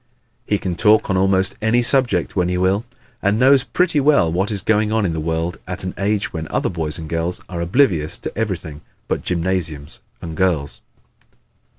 [0.47, 2.85] He can talk on almost any subject when he will
[3.21, 6.47] and knows pretty well what is going on in the world at an age when
[6.47, 6.99] other boys
[7.47, 10.81] are oblivious to everything but gymnasiums and girls.